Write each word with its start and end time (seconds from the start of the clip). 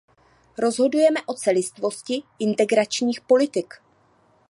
Rozhodujeme 0.57 1.19
o 1.25 1.33
celistvosti 1.33 2.23
integračních 2.39 3.21
politik. 3.21 3.73